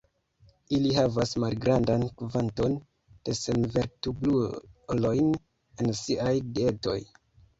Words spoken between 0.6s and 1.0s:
Ili